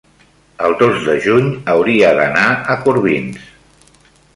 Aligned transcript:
el 0.67 0.73
dos 0.79 0.97
de 1.09 1.17
juny 1.27 1.53
hauria 1.75 2.11
d'anar 2.21 2.49
a 2.77 2.83
Corbins. 2.87 3.51